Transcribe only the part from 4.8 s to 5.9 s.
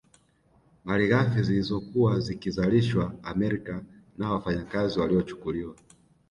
waliochukuliwa